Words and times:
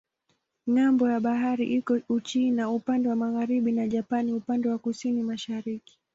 Ng'ambo 0.71 1.03
ya 1.11 1.19
bahari 1.25 1.65
iko 1.77 1.93
Uchina 2.17 2.69
upande 2.77 3.09
wa 3.09 3.15
magharibi 3.15 3.71
na 3.71 3.87
Japani 3.87 4.33
upande 4.33 4.69
wa 4.69 4.77
kusini-mashariki. 4.77 5.97